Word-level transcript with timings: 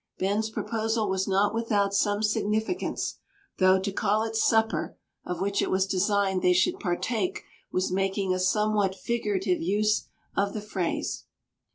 Ben's 0.17 0.49
proposal 0.49 1.07
was 1.07 1.27
not 1.27 1.53
without 1.53 1.93
some 1.93 2.23
significance; 2.23 3.19
though 3.59 3.79
to 3.79 3.91
call 3.91 4.23
it 4.23 4.35
"supper" 4.35 4.97
of 5.23 5.39
which 5.41 5.61
it 5.61 5.69
was 5.69 5.85
designed 5.85 6.41
they 6.41 6.53
should 6.53 6.79
partake 6.79 7.43
was 7.71 7.91
making 7.91 8.33
a 8.33 8.39
somewhat 8.39 8.95
figurative 8.95 9.61
use 9.61 10.07
of 10.35 10.53
the 10.53 10.61
phrase. 10.61 11.25